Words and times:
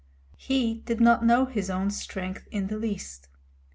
He 0.37 0.73
did 0.79 0.99
not 0.99 1.23
know 1.23 1.45
his 1.45 1.69
own 1.69 1.91
strength 1.91 2.47
in 2.49 2.65
the 2.69 2.77
least. 2.79 3.27